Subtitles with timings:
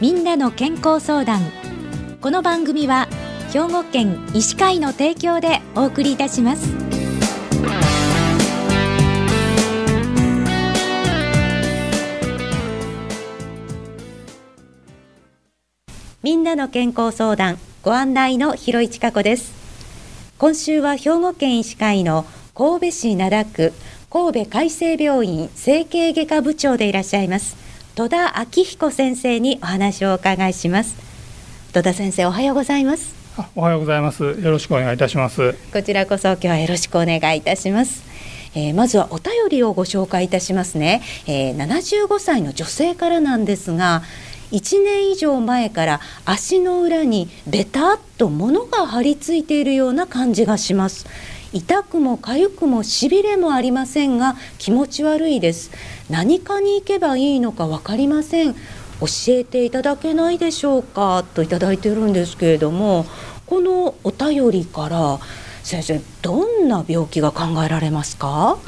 [0.00, 1.42] みんなの健康相談。
[2.22, 3.06] この番組は
[3.52, 6.66] 兵庫県医師会の提供でお送りいたします。
[16.22, 19.52] みんなの健康相談ご案内の広市加子です。
[20.38, 22.24] 今週は兵庫県医師会の
[22.54, 23.74] 神戸市灘区
[24.08, 27.69] 神戸海生病院整形外科部長でいらっしゃいます。
[27.96, 30.96] 戸田昭彦先生にお話をお伺いします。
[31.72, 33.14] 戸田先生おはようございます。
[33.56, 34.22] おはようございます。
[34.22, 35.54] よろしくお願いいたします。
[35.72, 38.02] こちらこそ今日はよろしくお願いいたします。
[38.54, 44.02] えー、まずはお便りをご紹介いたしますね、えー、75歳の女性からなんですが
[44.50, 51.06] 1年以上前から足の裏にベタっと物が張り付いているような感じがします
[51.52, 55.70] 痛くも痒くもしびれもありませんが気持ち悪いです。
[56.08, 58.54] 何かに行けばいいのか分かりません。
[58.54, 61.24] 教えていただけないでしょうか？
[61.34, 63.06] といただいてるんですけれども
[63.46, 65.18] このお便りから
[65.62, 68.58] 先生どんな病気が考えられますか？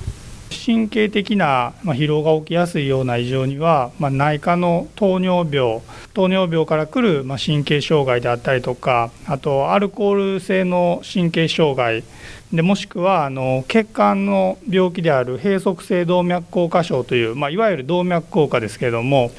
[0.53, 5.81] 神経的な疲労が起きやすいような異常には、まあ、内科の糖尿病
[6.15, 12.05] 糖尿病からくる神経障害であったりとかあとアルコール性の神経障害
[12.53, 19.31] でもしくはあの血管の病気である閉塞性動脈硬化症という、まあ、いわゆる動脈硬化ですけれども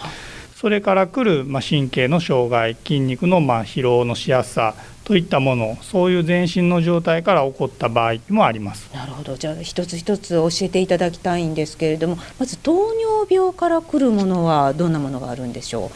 [0.64, 8.90] それから来るま神経の障害筋肉のま疲労のしやすさといったものそういう全身の状態から起こった場合もあります。
[8.94, 9.36] なるほど。
[9.36, 15.92] じゃあ一つ一つ教えていただきたいんですけれどもまず糖尿病から来るものはどんなものがあるんでしょ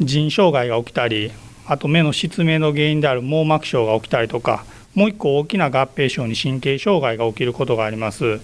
[0.00, 0.04] う？
[0.06, 1.30] 腎障害が起きたり
[1.66, 4.64] あと目の失明の原因である網膜症が起きたりとか
[4.94, 8.40] もう一個大きな合併症に神経障害が起きることがあります。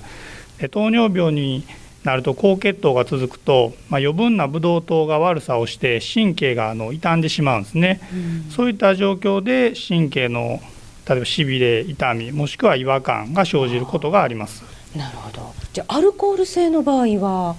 [0.58, 1.64] で糖尿病に
[2.06, 8.00] なると高血糖が続くと、まあ、余分なブドウ糖が悪さをして神経があの傷んでしまうんですね、
[8.46, 10.60] うん、そういった状況で神経の
[11.08, 14.62] 例えばしびれ痛みもしくは違和感が生じることがあります。
[14.96, 15.52] なるほど。
[15.72, 17.56] じゃあアルコール性の場合は、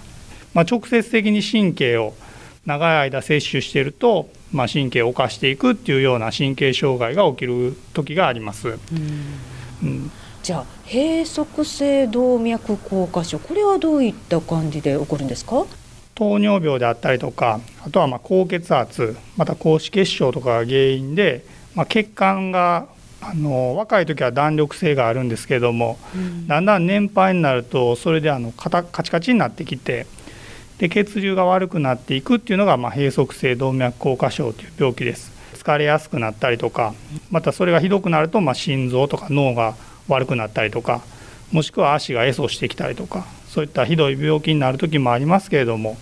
[0.54, 2.14] まあ、直接的に神経を
[2.66, 8.70] 長い間摂取していると、まあ、神経を侵していくっていうような神経障害が起きる時があります。
[8.70, 8.78] うん、
[9.84, 10.12] うん
[10.48, 15.66] じゃあ閉塞性動脈硬化症これはどういった感じで起こるんですか？
[16.16, 21.44] 糖尿病であったりとかあとはま高血圧また高脂血症とかが原因で、
[21.76, 22.88] まあ、血管が
[23.20, 28.70] あの若い時は弾力性があるんですけれども、うん、だんだん年配になるとそれであのカ
[29.04, 30.08] チカチになってきて
[30.78, 35.30] で血流が悪くなっていくっていうのが、まあ、閉塞性動脈硬化症という病気です。
[35.56, 36.94] 疲れやすくなったりとか
[37.32, 39.76] またそれがひどくなると、まあ、心臓とか脳が
[40.08, 41.02] 悪くなったりとか
[41.52, 45.98] もしくは足が壊訴してきたりとかそういったひどい病気になる時もありますけれども、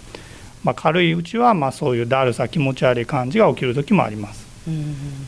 [0.64, 4.46] まあ、軽いうちはまそういうだるさ気持ち悪い感じが起きる時もあります。
[4.68, 5.28] うん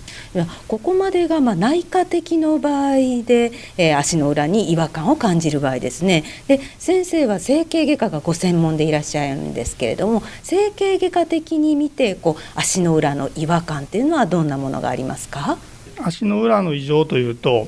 [0.67, 6.23] ここまでがま内科的の場合で、えー、足の裏に違和感を感じる場合ですね。
[6.47, 15.57] で先生は整形外科がご専門でいらっしゃるんですけれども整形外科的に見てこう足の裏の違和感っていうのはどんなものがありますか？
[15.99, 17.67] 足の裏の異常というと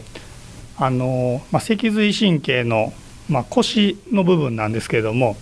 [0.80, 2.94] あの、まあ、脊髄神経の、
[3.30, 5.36] まあ、腰の部分なんですけれども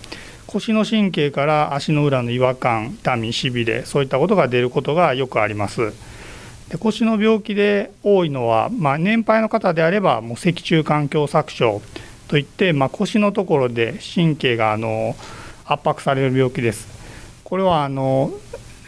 [0.46, 5.92] 腰の神経から足の裏の違和感痛みしびれそういったことが出ることがよくあります。
[6.70, 11.80] で腰の病気で多いのは、まあ、年配の方であればもう脊柱管狭窄症
[12.28, 15.16] といって、まあ、腰のところで神経があの
[15.64, 16.88] 圧迫される病気です。
[17.44, 18.32] これはあの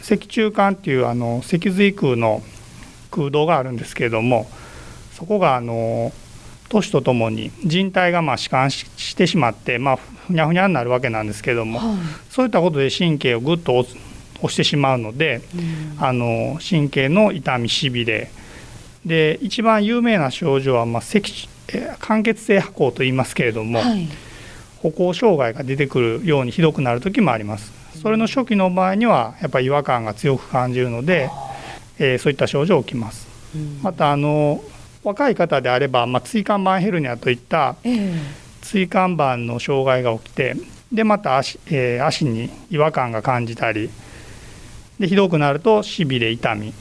[0.01, 2.43] 脊柱管っていうあの脊髄空の
[3.09, 4.49] 空洞があるんですけれども
[5.13, 6.11] そこがあの
[6.71, 11.97] 年とともに人帯がまあ弛緩してしまって、まあ、ふにゃふにゃになるわけなんですけども、はい、
[12.29, 13.93] そういったことで神経をぐっと押
[14.49, 18.31] してしまうので、うん、あの神経の痛みしびれ。
[19.05, 21.19] で一番有名な症状は、まあ、赤
[22.07, 24.07] 間欠性跛行と言いますけれども、はい、
[24.77, 27.73] 歩行障害が出てくるようにひどくなる時もあります。
[28.01, 31.29] それの初期の場合にはやっぱり違和感が強く感じるので、
[31.99, 33.27] えー、そういった症状起きます。
[33.55, 34.63] うん、またあの
[35.03, 37.75] 若い方であれば、まあ、椎間板ヘルニアといった
[38.61, 40.55] 椎間板の障害が起きて
[40.91, 43.89] でまた足,、えー、足に違和感が感じたり
[44.99, 46.73] でひどくなるとしびれ痛み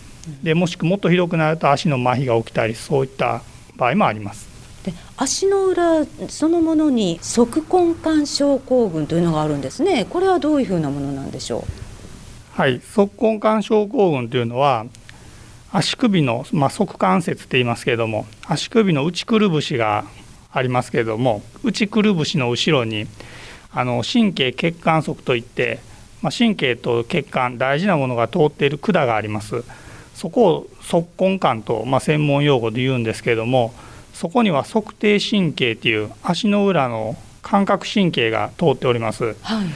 [0.43, 3.43] でもしくもっとひどくなると足の麻痺が起きたりそういった
[3.77, 4.51] 場合もあります。
[4.85, 10.07] で足の裏そのものに側根管症候群というのがあるんですね。
[10.09, 11.63] これはどういうふうなものなんでしょう？
[12.61, 14.87] はい、側根管症候群というのは
[15.73, 20.05] 足首の、まあ、側関節って言いますけれども足首の内くるぶしが
[20.53, 23.07] ありますけれども内くるぶしの後ろに
[23.73, 25.79] あの神経血管側といって
[26.23, 29.65] まあ、神経と血管大事なものが通っている管があります。
[30.15, 33.73] そこを足根管と、まあ、専門用語で言うんですけれども
[34.13, 39.67] そこには測定神経っていう足の裏の感覚神経が通っております、はい、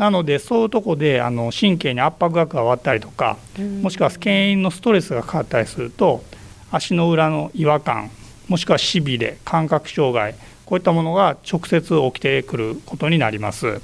[0.00, 3.36] なのでそういうとこであの神経に圧迫が加わったりとか
[3.82, 6.24] もしくは牽引のストレスがかかったりすると
[6.72, 8.10] 足の裏の違和感
[8.48, 13.82] もしくはしびれ感覚障害こういったものが直接起きてくることになります。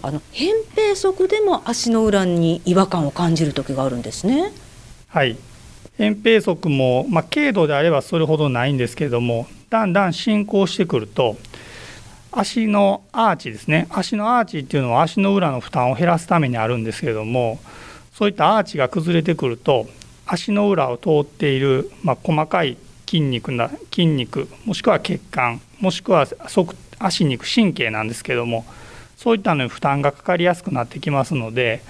[0.00, 4.52] あの扁平足でも足の裏に違和感を感じる時があるんですね。
[5.08, 5.36] はい
[5.98, 11.36] 扁平足も、まあ、軽度であればそれほどないんですけれどもだんだん進行してくると
[12.30, 13.86] 足のアーチですね。
[13.90, 17.58] 足のアーチっていうのは足の裏の負担を減らすためにあるんですけれども
[18.12, 19.86] そういったアーチが崩れてくると
[20.26, 22.76] 足の裏を通っている、まあ、細かい
[23.06, 26.26] 筋肉な筋肉もしくは血管もしくは
[26.98, 28.66] 足肉神経なんですけども
[29.16, 31.80] そういったのに負担がかかりやすくなってきますので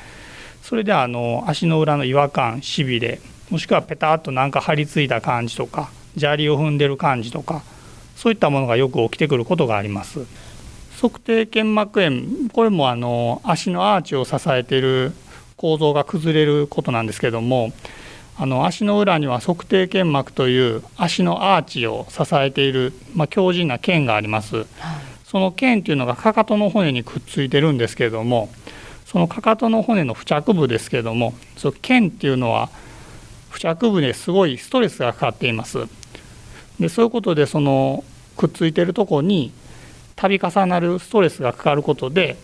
[0.62, 3.20] それであの足の裏の違和感しびれ
[3.50, 7.62] もしくはペタッとなんか張り付いた感じとか砂利を踏んでる感じとか
[8.18, 10.26] そういったものがよく起きてくることがあります。
[11.00, 15.12] 測定腱膜炎これもあの足のアーチを支えている
[15.56, 17.72] 構造が崩れることなんですけども
[18.36, 24.66] あの足の裏には測定腱膜という足のアーチを支えている、まあ、強靭な腱があります、はい、
[25.24, 28.48] その腱というのがかかとの骨にくっついてるんですけれども
[29.06, 32.70] そのかかとの骨の付着部ですけれどもその腱っていうのは
[33.52, 35.86] 付着部ですごいストレスがかかっています
[36.80, 38.04] でそういうことでその
[38.36, 39.52] くっついてるとこに
[40.16, 42.36] 度重なるストレスがかかることで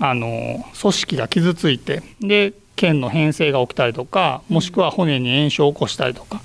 [0.00, 6.40] あの組織が傷ついてで腱の変性が起きたりとかもしくは骨に炎症を起こしたりとか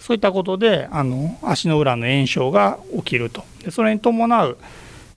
[0.00, 4.58] そういったことであの足の裏の炎症が起きるとでそれに伴う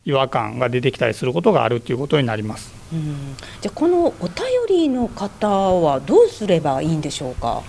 [0.05, 2.71] 違和感が出てきたりすることがあるということになります。
[2.93, 4.35] うんじゃこのお便
[4.69, 7.63] りの方はどうすればいいんでしょうか？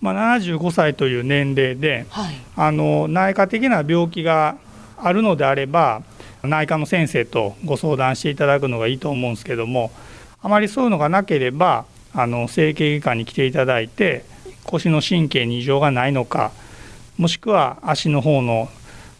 [0.00, 4.56] まあ、75歳という年齢で、はい、あの内科的な病気が
[4.96, 6.02] あるのであれば
[6.42, 9.90] 内科の先生とご相談していただくのがいいと思うんですけども
[10.40, 11.84] あまりそういうのがなければ
[12.14, 14.24] あの整形外科に来ていただいて
[14.64, 16.52] 腰の神経に異常がないのか
[17.16, 18.68] もしくは足の方の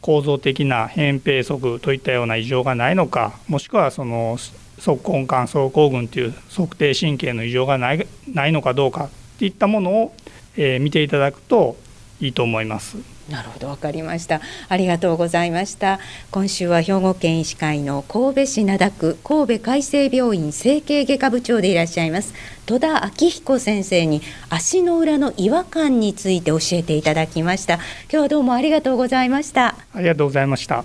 [0.01, 4.39] 構造的な扁平足といったような異常がないのかもしくはその
[4.79, 10.13] 足根管走行群という測定神経の異常がないないのかどうかっていったものを
[10.58, 11.76] えー、見ていただくと
[12.20, 12.96] いいと思います。
[13.31, 14.40] なるほどわかりました。
[14.69, 16.00] ありがとうございました。
[16.31, 22.34] 今週は兵庫県医師会の神戸市灘区神戸海生病院整形外科部長でいらっしゃいます
[22.66, 27.75] 戸田明彦先生に足の裏の違和感について教えていただきました。
[27.75, 29.76] 今日はどうもありがとうございました。
[29.94, 30.84] ありがとうございました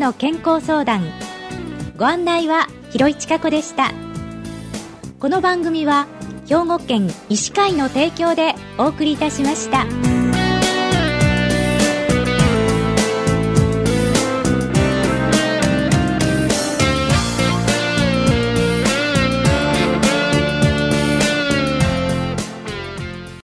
[0.00, 1.02] の健康相談
[1.98, 3.92] ご案内は広市加子でした
[5.20, 6.06] この番組は
[6.48, 10.19] 兵庫県医師会の提供でお送りいたしました。